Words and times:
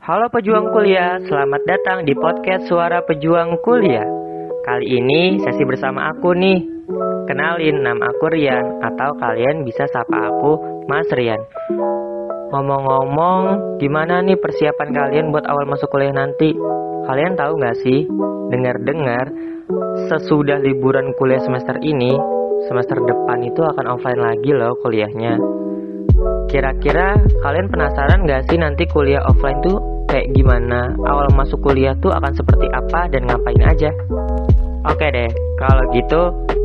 Halo 0.00 0.32
pejuang 0.32 0.72
kuliah, 0.72 1.20
selamat 1.28 1.60
datang 1.68 2.08
di 2.08 2.16
podcast 2.16 2.64
Suara 2.72 3.04
Pejuang 3.04 3.60
Kuliah. 3.60 4.08
Kali 4.64 4.96
ini 4.96 5.36
sesi 5.44 5.60
bersama 5.68 6.08
aku 6.08 6.32
nih. 6.32 6.64
Kenalin, 7.28 7.84
nama 7.84 8.08
aku 8.08 8.32
Rian 8.32 8.80
atau 8.80 9.12
kalian 9.20 9.60
bisa 9.60 9.84
sapa 9.92 10.32
aku 10.32 10.56
Mas 10.88 11.04
Rian. 11.12 11.44
Ngomong-ngomong, 12.48 13.76
gimana 13.76 14.24
nih 14.24 14.40
persiapan 14.40 14.88
kalian 14.88 15.36
buat 15.36 15.44
awal 15.44 15.68
masuk 15.68 15.92
kuliah 15.92 16.16
nanti? 16.16 16.56
Kalian 17.04 17.36
tahu 17.36 17.60
nggak 17.60 17.76
sih? 17.84 18.08
Dengar-dengar, 18.48 19.28
sesudah 20.08 20.64
liburan 20.64 21.12
kuliah 21.20 21.44
semester 21.44 21.76
ini, 21.84 22.16
semester 22.72 23.04
depan 23.04 23.44
itu 23.44 23.60
akan 23.60 24.00
offline 24.00 24.24
lagi 24.24 24.48
loh 24.56 24.80
kuliahnya. 24.80 25.60
Kira-kira 26.50 27.14
kalian 27.40 27.70
penasaran 27.70 28.26
gak 28.26 28.50
sih 28.50 28.58
nanti 28.58 28.82
kuliah 28.90 29.22
offline 29.28 29.62
tuh 29.62 29.78
kayak 30.10 30.34
gimana? 30.34 30.90
Awal 31.06 31.30
masuk 31.38 31.62
kuliah 31.62 31.94
tuh 32.02 32.10
akan 32.10 32.32
seperti 32.34 32.66
apa 32.74 33.06
dan 33.08 33.30
ngapain 33.30 33.62
aja? 33.62 33.90
Oke 34.88 35.06
deh, 35.12 35.30
kalau 35.60 35.84
gitu 35.94 36.22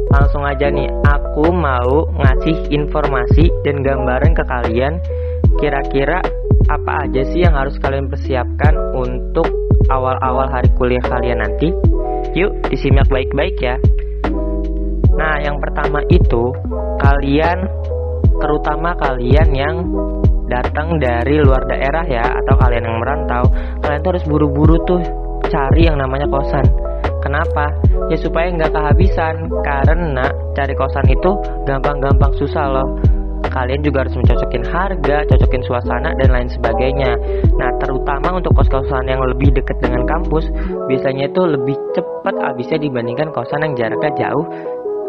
langsung 0.09 0.41
aja 0.47 0.71
nih 0.71 0.87
aku 1.03 1.51
mau 1.51 2.07
ngasih 2.15 2.71
informasi 2.71 3.51
dan 3.67 3.83
gambaran 3.83 4.31
ke 4.31 4.43
kalian 4.47 4.93
kira-kira 5.59 6.23
apa 6.71 7.05
aja 7.05 7.21
sih 7.29 7.45
yang 7.45 7.53
harus 7.53 7.77
kalian 7.77 8.09
persiapkan 8.09 8.73
untuk 8.95 9.45
awal-awal 9.91 10.49
hari 10.49 10.69
kuliah 10.79 11.03
kalian 11.05 11.43
nanti? 11.43 11.69
Yuk, 12.33 12.51
disimak 12.67 13.05
baik-baik 13.07 13.55
ya. 13.61 13.77
Nah, 15.15 15.39
yang 15.39 15.61
pertama 15.61 16.03
itu 16.11 16.51
kalian 16.99 17.63
terutama 18.45 18.93
kalian 19.01 19.49
yang 19.57 19.75
datang 20.45 21.01
dari 21.01 21.41
luar 21.41 21.65
daerah 21.65 22.05
ya 22.05 22.21
atau 22.21 22.53
kalian 22.61 22.85
yang 22.85 22.97
merantau 23.01 23.49
kalian 23.81 24.05
tuh 24.05 24.11
harus 24.13 24.25
buru-buru 24.29 24.77
tuh 24.85 25.01
cari 25.49 25.89
yang 25.89 25.97
namanya 25.97 26.29
kosan. 26.29 26.65
Kenapa? 27.21 27.73
Ya 28.13 28.17
supaya 28.21 28.53
nggak 28.53 28.69
kehabisan 28.69 29.49
karena 29.65 30.29
cari 30.53 30.73
kosan 30.77 31.05
itu 31.09 31.31
gampang-gampang 31.65 32.33
susah 32.37 32.69
loh. 32.69 32.87
Kalian 33.49 33.81
juga 33.81 34.05
harus 34.05 34.13
mencocokin 34.19 34.63
harga, 34.67 35.17
cocokin 35.25 35.63
suasana 35.65 36.13
dan 36.17 36.29
lain 36.33 36.49
sebagainya. 36.49 37.13
Nah, 37.55 37.71
terutama 37.79 38.35
untuk 38.35 38.51
kos-kosan 38.57 39.05
yang 39.07 39.21
lebih 39.21 39.53
dekat 39.53 39.79
dengan 39.79 40.03
kampus, 40.03 40.49
biasanya 40.91 41.29
itu 41.31 41.41
lebih 41.45 41.77
cepat 41.95 42.35
habisnya 42.41 42.81
dibandingkan 42.83 43.31
kosan 43.31 43.63
yang 43.63 43.73
jaraknya 43.79 44.11
jauh 44.17 44.45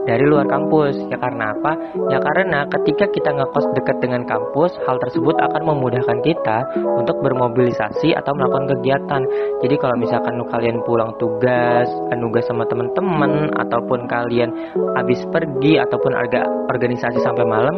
dari 0.07 0.25
luar 0.25 0.47
kampus. 0.47 0.97
Ya 1.11 1.19
karena 1.19 1.53
apa? 1.53 1.73
Ya 2.09 2.19
karena 2.23 2.65
ketika 2.71 3.11
kita 3.11 3.31
ngekos 3.35 3.67
dekat 3.77 3.99
dengan 4.01 4.23
kampus, 4.25 4.73
hal 4.87 4.97
tersebut 5.03 5.35
akan 5.37 5.63
memudahkan 5.67 6.19
kita 6.23 6.65
untuk 6.97 7.19
bermobilisasi 7.21 8.15
atau 8.15 8.33
melakukan 8.39 8.71
kegiatan. 8.79 9.23
Jadi 9.67 9.75
kalau 9.77 9.97
misalkan 9.99 10.39
kalian 10.47 10.79
pulang 10.87 11.11
tugas, 11.19 11.91
nugas 12.17 12.47
sama 12.47 12.65
teman-teman 12.71 13.51
ataupun 13.59 14.07
kalian 14.07 14.51
habis 14.95 15.21
pergi 15.29 15.83
ataupun 15.83 16.15
agak 16.15 16.47
organisasi 16.71 17.19
sampai 17.21 17.45
malam, 17.45 17.77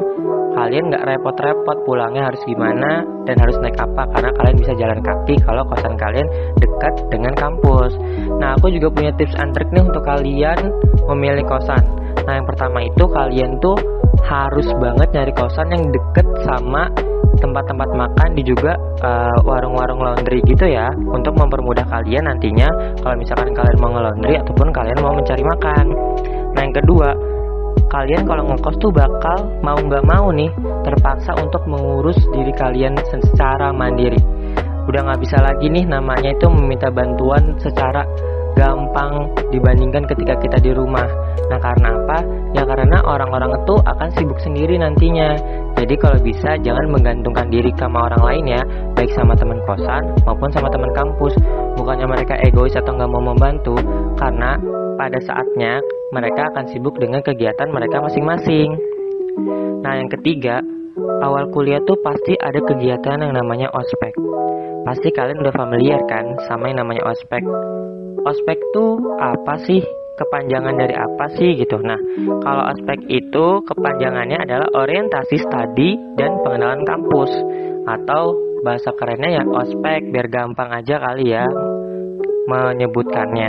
kalian 0.58 0.90
nggak 0.92 1.04
repot-repot 1.06 1.76
pulangnya 1.86 2.28
harus 2.28 2.40
gimana 2.44 3.06
dan 3.24 3.36
harus 3.38 3.56
naik 3.62 3.78
apa 3.78 4.08
karena 4.10 4.30
kalian 4.34 4.56
bisa 4.58 4.72
jalan 4.74 5.00
kaki 5.04 5.34
kalau 5.44 5.62
kosan 5.70 5.94
kalian 5.94 6.26
dekat 6.58 6.94
dengan 7.12 7.32
kampus. 7.36 7.94
Nah, 8.40 8.56
aku 8.58 8.72
juga 8.72 8.88
punya 8.90 9.12
tips 9.14 9.36
and 9.38 9.52
trick 9.54 9.70
nih 9.70 9.84
untuk 9.84 10.02
kalian 10.02 10.58
memilih 11.06 11.44
kosan. 11.46 11.84
Nah 12.28 12.36
yang 12.36 12.44
pertama 12.44 12.84
itu 12.84 13.04
kalian 13.08 13.56
tuh 13.56 13.80
harus 14.28 14.68
banget 14.76 15.08
nyari 15.16 15.32
kosan 15.32 15.72
yang 15.72 15.88
deket 15.88 16.28
sama 16.44 16.92
tempat-tempat 17.40 17.88
makan 17.96 18.30
di 18.36 18.44
juga 18.44 18.76
eh, 19.00 19.38
warung-warung 19.48 20.04
laundry 20.04 20.44
gitu 20.44 20.68
ya 20.68 20.92
untuk 21.08 21.32
mempermudah 21.40 21.88
kalian 21.88 22.28
nantinya 22.28 22.68
kalau 23.00 23.16
misalkan 23.16 23.56
kalian 23.56 23.78
mau 23.80 23.96
nge-laundry 23.96 24.36
ataupun 24.44 24.68
kalian 24.76 24.98
mau 25.00 25.16
mencari 25.16 25.40
makan. 25.40 25.86
Nah 26.52 26.60
yang 26.60 26.74
kedua 26.76 27.08
kalian 27.88 28.22
kalau 28.28 28.44
ngekos 28.52 28.76
tuh 28.76 28.92
bakal 28.92 29.38
mau 29.64 29.80
nggak 29.80 30.04
mau 30.04 30.28
nih 30.28 30.52
terpaksa 30.84 31.32
untuk 31.40 31.64
mengurus 31.64 32.20
diri 32.36 32.52
kalian 32.52 32.92
secara 33.08 33.72
mandiri. 33.72 34.20
Udah 34.84 35.00
nggak 35.00 35.20
bisa 35.24 35.40
lagi 35.40 35.72
nih 35.72 35.88
namanya 35.88 36.36
itu 36.36 36.44
meminta 36.52 36.92
bantuan 36.92 37.56
secara 37.56 38.04
gampang 38.58 39.30
dibandingkan 39.54 40.02
ketika 40.10 40.34
kita 40.42 40.58
di 40.58 40.74
rumah. 40.74 41.06
Nah, 41.46 41.58
karena 41.62 41.94
apa? 41.94 42.18
Ya 42.58 42.66
karena 42.66 42.98
orang-orang 43.06 43.54
itu 43.54 43.74
akan 43.86 44.08
sibuk 44.18 44.38
sendiri 44.42 44.74
nantinya. 44.82 45.38
Jadi 45.78 45.94
kalau 45.94 46.18
bisa 46.18 46.58
jangan 46.58 46.90
menggantungkan 46.90 47.46
diri 47.54 47.70
sama 47.78 48.10
orang 48.10 48.22
lain 48.26 48.44
ya, 48.58 48.62
baik 48.98 49.14
sama 49.14 49.38
teman 49.38 49.62
kosan 49.62 50.10
maupun 50.26 50.50
sama 50.50 50.66
teman 50.74 50.90
kampus. 50.90 51.38
Bukannya 51.78 52.10
mereka 52.10 52.34
egois 52.42 52.74
atau 52.74 52.98
nggak 52.98 53.10
mau 53.14 53.22
membantu, 53.22 53.78
karena 54.18 54.58
pada 54.98 55.22
saatnya 55.22 55.78
mereka 56.10 56.50
akan 56.50 56.66
sibuk 56.74 56.98
dengan 56.98 57.22
kegiatan 57.22 57.70
mereka 57.70 58.02
masing-masing. 58.02 58.74
Nah, 59.86 59.94
yang 59.94 60.10
ketiga, 60.10 60.58
awal 61.22 61.46
kuliah 61.54 61.78
tuh 61.86 61.94
pasti 62.02 62.34
ada 62.34 62.58
kegiatan 62.58 63.22
yang 63.22 63.30
namanya 63.38 63.70
ospek. 63.70 64.10
Pasti 64.88 65.12
kalian 65.12 65.44
udah 65.44 65.52
familiar 65.52 66.00
kan 66.08 66.24
sama 66.48 66.72
yang 66.72 66.80
namanya 66.80 67.12
ospek 67.12 67.44
ospek 68.24 68.56
tuh 68.72 68.96
apa 69.20 69.60
sih? 69.68 69.84
Kepanjangan 70.16 70.80
dari 70.80 70.96
apa 70.96 71.28
sih 71.36 71.60
gitu. 71.60 71.76
Nah, 71.76 72.00
kalau 72.40 72.72
ospek 72.72 73.04
itu 73.12 73.60
kepanjangannya 73.68 74.48
adalah 74.48 74.64
orientasi 74.80 75.44
studi 75.44 75.92
dan 76.16 76.40
pengenalan 76.40 76.88
kampus 76.88 77.28
atau 77.84 78.32
bahasa 78.64 78.96
kerennya 78.96 79.38
ya 79.38 79.44
ospek 79.44 80.08
biar 80.08 80.26
gampang 80.32 80.72
aja 80.72 80.96
kali 81.04 81.36
ya 81.36 81.44
menyebutkannya. 82.48 83.48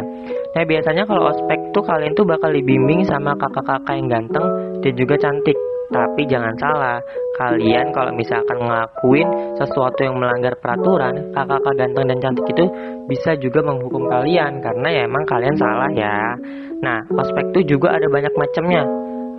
Nah, 0.60 0.64
biasanya 0.68 1.08
kalau 1.08 1.32
ospek 1.32 1.72
tuh 1.72 1.88
kalian 1.88 2.20
tuh 2.20 2.28
bakal 2.28 2.52
dibimbing 2.52 3.08
sama 3.08 3.32
kakak-kakak 3.40 3.96
yang 3.96 4.12
ganteng 4.12 4.46
dan 4.84 4.92
juga 4.92 5.16
cantik. 5.16 5.56
Tapi 5.90 6.22
jangan 6.30 6.54
salah, 6.62 7.02
kalian 7.42 7.90
kalau 7.90 8.14
misalkan 8.14 8.62
ngelakuin 8.62 9.26
sesuatu 9.58 10.06
yang 10.06 10.22
melanggar 10.22 10.54
peraturan, 10.62 11.34
kakak-kakak 11.34 11.76
ganteng 11.82 12.06
dan 12.14 12.18
cantik 12.22 12.46
itu 12.54 12.66
bisa 13.10 13.34
juga 13.42 13.66
menghukum 13.66 14.06
kalian 14.06 14.62
karena 14.62 14.88
ya 14.94 15.02
emang 15.10 15.26
kalian 15.26 15.58
salah 15.58 15.90
ya. 15.90 16.38
Nah, 16.86 17.02
ospek 17.18 17.58
itu 17.58 17.76
juga 17.76 17.98
ada 17.98 18.06
banyak 18.06 18.34
macamnya. 18.38 18.86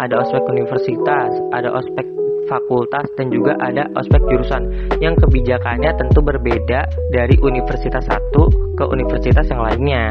Ada 0.03 0.27
ospek 0.27 0.43
universitas, 0.50 1.31
ada 1.55 1.71
ospek 1.71 2.06
fakultas 2.50 3.06
dan 3.15 3.31
juga 3.31 3.55
ada 3.62 3.87
ospek 3.94 4.19
jurusan 4.27 4.66
yang 4.99 5.15
kebijakannya 5.15 5.94
tentu 5.94 6.19
berbeda 6.19 6.83
dari 7.15 7.39
universitas 7.39 8.03
satu 8.03 8.50
ke 8.75 8.84
universitas 8.91 9.47
yang 9.47 9.62
lainnya. 9.62 10.10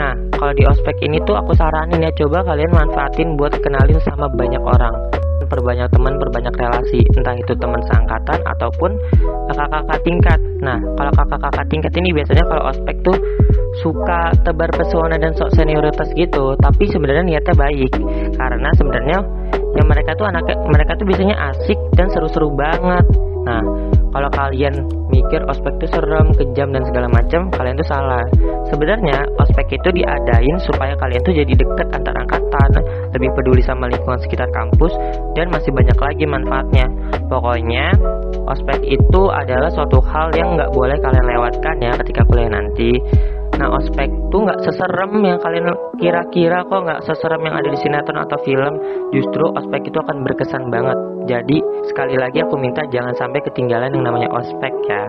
Nah, 0.00 0.16
kalau 0.32 0.56
di 0.56 0.64
ospek 0.64 0.96
ini 1.04 1.20
tuh 1.28 1.36
aku 1.36 1.52
saranin 1.52 2.00
ya 2.00 2.12
coba 2.24 2.40
kalian 2.40 2.72
manfaatin 2.72 3.36
buat 3.36 3.52
kenalin 3.60 4.00
sama 4.00 4.32
banyak 4.32 4.64
orang 4.64 5.21
perbanyak 5.52 5.88
teman, 5.92 6.16
perbanyak 6.16 6.54
relasi, 6.56 7.04
entah 7.12 7.36
itu 7.36 7.52
teman 7.60 7.80
seangkatan 7.84 8.40
ataupun 8.56 8.90
kakak-kakak 9.52 9.98
tingkat. 10.00 10.40
Nah, 10.64 10.80
kalau 10.96 11.12
kakak-kakak 11.12 11.66
tingkat 11.68 11.92
ini 12.00 12.08
biasanya 12.16 12.44
kalau 12.48 12.62
ospek 12.72 12.96
tuh 13.04 13.16
suka 13.84 14.32
tebar 14.40 14.72
pesona 14.72 15.20
dan 15.20 15.36
sok 15.36 15.52
senioritas 15.52 16.08
gitu, 16.16 16.56
tapi 16.56 16.88
sebenarnya 16.88 17.24
niatnya 17.28 17.52
baik 17.52 17.92
karena 18.32 18.68
sebenarnya 18.80 19.18
yang 19.76 19.86
mereka 19.88 20.16
tuh 20.16 20.24
anak 20.28 20.44
mereka 20.68 20.96
tuh 20.96 21.04
biasanya 21.04 21.36
asik 21.52 21.78
dan 21.92 22.08
seru-seru 22.08 22.48
banget. 22.56 23.04
Nah, 23.42 23.62
kalau 24.12 24.28
kalian 24.28 24.86
mikir 25.08 25.40
ospek 25.48 25.72
itu 25.82 25.88
serem, 25.92 26.30
kejam 26.36 26.68
dan 26.70 26.84
segala 26.84 27.08
macam, 27.10 27.48
kalian 27.50 27.74
tuh 27.74 27.88
salah. 27.88 28.22
Sebenarnya 28.68 29.24
ospek 29.40 29.72
itu 29.72 29.88
diadain 29.88 30.56
supaya 30.62 30.94
kalian 31.00 31.22
tuh 31.24 31.34
jadi 31.34 31.52
deket 31.52 31.88
antar 31.90 32.14
angkatan, 32.22 32.70
lebih 33.12 33.30
peduli 33.36 33.62
sama 33.64 33.88
lingkungan 33.88 34.20
sekitar 34.20 34.48
kampus 34.50 34.92
dan 35.36 35.52
masih 35.52 35.70
banyak 35.72 35.98
lagi 36.00 36.24
manfaatnya. 36.24 36.86
Pokoknya 37.28 37.92
ospek 38.48 38.80
itu 38.84 39.22
adalah 39.28 39.68
suatu 39.72 40.00
hal 40.02 40.32
yang 40.36 40.56
nggak 40.56 40.72
boleh 40.72 40.96
kalian 41.00 41.26
lewatkan 41.28 41.76
ya 41.80 41.92
ketika 42.00 42.24
kuliah 42.26 42.50
nanti. 42.50 42.96
Nah 43.60 43.68
ospek 43.78 44.08
tuh 44.32 44.48
nggak 44.48 44.64
seserem 44.64 45.12
yang 45.22 45.36
kalian 45.38 45.68
kira-kira 46.00 46.64
kok 46.64 46.80
nggak 46.82 47.04
seserem 47.04 47.40
yang 47.44 47.54
ada 47.60 47.68
di 47.68 47.78
sinetron 47.78 48.20
atau 48.24 48.38
film. 48.42 48.74
Justru 49.12 49.44
ospek 49.52 49.92
itu 49.92 49.98
akan 50.00 50.24
berkesan 50.24 50.72
banget. 50.72 50.98
Jadi 51.28 51.60
sekali 51.86 52.16
lagi 52.16 52.40
aku 52.42 52.56
minta 52.56 52.82
jangan 52.88 53.12
sampai 53.14 53.44
ketinggalan 53.44 53.92
yang 53.92 54.08
namanya 54.08 54.32
ospek 54.32 54.72
ya. 54.88 55.04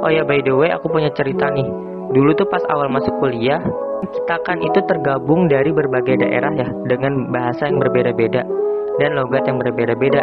Oh 0.00 0.10
ya 0.10 0.24
by 0.24 0.40
the 0.40 0.54
way 0.56 0.72
aku 0.72 0.88
punya 0.88 1.12
cerita 1.12 1.52
nih. 1.52 1.68
Dulu 2.08 2.32
tuh 2.32 2.48
pas 2.48 2.64
awal 2.72 2.88
masuk 2.88 3.12
kuliah 3.20 3.60
kita 4.06 4.36
kan 4.46 4.58
itu 4.62 4.78
tergabung 4.86 5.50
dari 5.50 5.74
berbagai 5.74 6.20
daerah 6.22 6.52
ya 6.54 6.68
dengan 6.86 7.32
bahasa 7.34 7.66
yang 7.66 7.82
berbeda-beda 7.82 8.42
dan 8.98 9.10
logat 9.14 9.46
yang 9.46 9.62
berbeda-beda. 9.62 10.22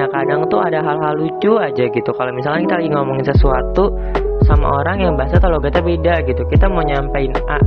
Nah 0.00 0.08
kadang 0.08 0.48
tuh 0.48 0.60
ada 0.60 0.80
hal-hal 0.80 1.16
lucu 1.20 1.60
aja 1.60 1.84
gitu. 1.88 2.10
Kalau 2.16 2.32
misalnya 2.32 2.64
kita 2.64 2.74
lagi 2.80 2.90
ngomongin 2.92 3.26
sesuatu 3.28 3.84
sama 4.44 4.68
orang 4.84 5.00
yang 5.00 5.14
bahasa 5.16 5.40
atau 5.40 5.48
logatnya 5.48 5.80
beda 5.80 6.14
gitu 6.28 6.42
kita 6.52 6.68
mau 6.68 6.84
nyampein 6.84 7.32
A 7.48 7.58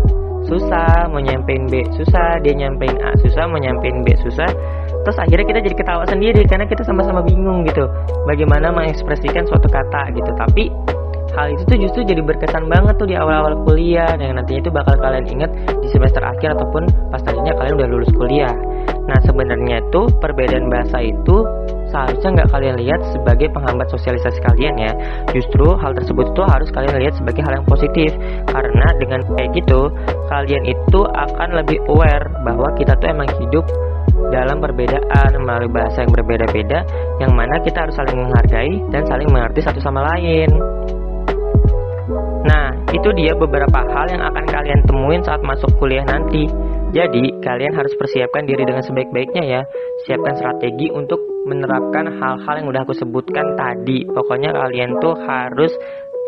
susah 0.45 1.09
mau 1.09 1.19
nyampein 1.19 1.65
B 1.67 1.81
susah 1.97 2.39
dia 2.45 2.53
nyampein 2.53 2.93
A 3.01 3.11
susah 3.19 3.49
mau 3.49 3.57
nyampein 3.57 4.05
B 4.05 4.13
susah 4.21 4.47
terus 5.03 5.17
akhirnya 5.17 5.45
kita 5.49 5.59
jadi 5.65 5.75
ketawa 5.75 6.03
sendiri 6.05 6.41
karena 6.45 6.69
kita 6.69 6.85
sama-sama 6.85 7.25
bingung 7.25 7.65
gitu 7.65 7.83
bagaimana 8.29 8.69
mengekspresikan 8.71 9.43
suatu 9.49 9.67
kata 9.67 10.13
gitu 10.13 10.31
tapi 10.37 10.69
hal 11.33 11.47
itu 11.53 11.63
tuh 11.67 11.77
justru 11.79 12.01
jadi 12.07 12.21
berkesan 12.23 12.69
banget 12.69 12.95
tuh 12.99 13.07
di 13.09 13.15
awal-awal 13.17 13.59
kuliah 13.67 14.15
yang 14.19 14.37
nantinya 14.37 14.61
itu 14.63 14.71
bakal 14.71 14.95
kalian 14.99 15.25
ingat 15.27 15.51
di 15.83 15.87
semester 15.91 16.23
akhir 16.23 16.55
ataupun 16.55 16.83
pas 17.11 17.21
tadinya 17.23 17.53
kalian 17.57 17.73
udah 17.79 17.87
lulus 17.89 18.11
kuliah. 18.15 18.53
Nah 19.07 19.19
sebenarnya 19.23 19.79
itu 19.79 20.01
perbedaan 20.19 20.67
bahasa 20.67 20.99
itu 20.99 21.37
seharusnya 21.87 22.43
nggak 22.43 22.49
kalian 22.51 22.75
lihat 22.83 23.01
sebagai 23.15 23.47
penghambat 23.55 23.87
sosialisasi 23.87 24.39
kalian 24.43 24.75
ya. 24.75 24.91
Justru 25.31 25.67
hal 25.79 25.95
tersebut 25.95 26.35
itu 26.35 26.41
harus 26.43 26.69
kalian 26.75 26.95
lihat 26.99 27.13
sebagai 27.15 27.41
hal 27.43 27.53
yang 27.63 27.67
positif 27.67 28.09
karena 28.51 28.87
dengan 28.99 29.19
kayak 29.35 29.49
gitu 29.55 29.81
kalian 30.27 30.63
itu 30.67 30.99
akan 31.07 31.49
lebih 31.63 31.79
aware 31.87 32.27
bahwa 32.43 32.67
kita 32.75 32.93
tuh 32.99 33.07
emang 33.07 33.29
hidup 33.39 33.65
dalam 34.27 34.59
perbedaan 34.59 35.31
melalui 35.39 35.71
bahasa 35.71 36.03
yang 36.03 36.11
berbeda-beda 36.11 36.83
yang 37.23 37.31
mana 37.31 37.55
kita 37.63 37.87
harus 37.87 37.95
saling 37.95 38.17
menghargai 38.17 38.73
dan 38.91 39.07
saling 39.07 39.29
mengerti 39.31 39.63
satu 39.63 39.79
sama 39.79 40.03
lain. 40.15 40.51
Nah, 42.47 42.71
itu 42.95 43.09
dia 43.19 43.35
beberapa 43.35 43.83
hal 43.83 44.07
yang 44.07 44.23
akan 44.23 44.45
kalian 44.47 44.81
temuin 44.87 45.19
saat 45.19 45.43
masuk 45.43 45.67
kuliah 45.75 46.07
nanti. 46.07 46.47
Jadi, 46.95 47.43
kalian 47.43 47.75
harus 47.75 47.91
persiapkan 47.99 48.47
diri 48.47 48.63
dengan 48.63 48.79
sebaik-baiknya 48.79 49.43
ya. 49.43 49.61
Siapkan 50.07 50.39
strategi 50.39 50.87
untuk 50.87 51.19
menerapkan 51.43 52.07
hal-hal 52.07 52.53
yang 52.63 52.67
udah 52.71 52.81
aku 52.87 52.95
sebutkan 52.95 53.59
tadi. 53.59 54.07
Pokoknya 54.07 54.55
kalian 54.55 54.95
tuh 55.03 55.19
harus 55.27 55.75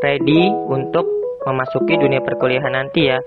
ready 0.03 0.51
untuk 0.67 1.07
memasuki 1.47 1.95
dunia 1.95 2.19
perkuliahan 2.19 2.75
nanti 2.75 3.07
ya. 3.07 3.19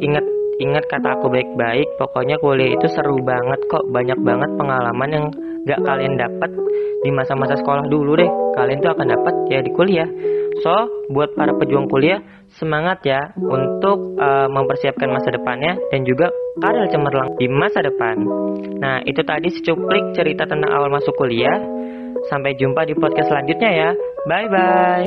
Ingat 0.00 0.24
Ingat 0.56 0.88
kata 0.88 1.20
aku 1.20 1.28
baik-baik, 1.28 2.00
pokoknya 2.00 2.40
kuliah 2.40 2.72
itu 2.72 2.88
seru 2.88 3.20
banget 3.20 3.60
kok. 3.68 3.84
Banyak 3.92 4.16
banget 4.24 4.50
pengalaman 4.56 5.08
yang 5.12 5.26
gak 5.68 5.84
kalian 5.84 6.16
dapat 6.16 6.50
di 7.04 7.10
masa-masa 7.12 7.60
sekolah 7.60 7.84
dulu 7.92 8.16
deh. 8.16 8.30
Kalian 8.56 8.80
tuh 8.80 8.96
akan 8.96 9.06
dapat 9.12 9.34
ya 9.52 9.60
di 9.60 9.70
kuliah. 9.76 10.08
So, 10.64 10.72
buat 11.12 11.36
para 11.36 11.52
pejuang 11.52 11.92
kuliah, 11.92 12.16
semangat 12.56 13.04
ya 13.04 13.20
untuk 13.36 14.16
uh, 14.16 14.48
mempersiapkan 14.48 15.12
masa 15.12 15.28
depannya 15.28 15.76
dan 15.92 16.08
juga 16.08 16.32
karir 16.64 16.88
cemerlang 16.88 17.36
di 17.36 17.44
masa 17.52 17.84
depan. 17.84 18.16
Nah, 18.80 19.04
itu 19.04 19.20
tadi 19.20 19.52
secuplik 19.52 20.16
cerita 20.16 20.48
tentang 20.48 20.72
awal 20.72 20.88
masuk 20.88 21.12
kuliah. 21.20 21.60
Sampai 22.32 22.56
jumpa 22.56 22.88
di 22.88 22.96
podcast 22.96 23.28
selanjutnya 23.28 23.70
ya. 23.76 23.90
Bye 24.24 24.48
bye. 24.48 25.04